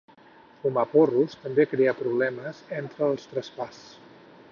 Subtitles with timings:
[0.61, 3.83] Fumar porros també creà problemes entre els Trapas.